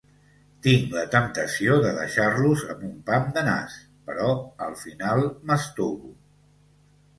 Tinc 0.67 0.93
la 0.99 1.03
temptació 1.15 1.75
de 1.83 1.91
deixar-los 1.97 2.65
amb 2.75 2.81
un 2.89 2.97
pam 3.11 3.29
de 3.37 3.45
nas, 3.51 3.77
però 4.09 4.33
al 4.71 4.75
final 4.87 5.25
m'estovo. 5.51 6.13